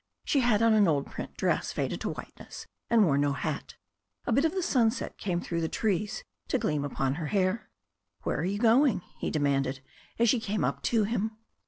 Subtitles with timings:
[0.25, 3.75] She had on an old print dress faded to whiteness, and wore no hat.
[4.25, 7.69] A bit of the sunset came through the trees to gleam upon her hair.
[8.23, 9.79] "Where are you going?" he demanded,
[10.17, 11.37] as she came up to him.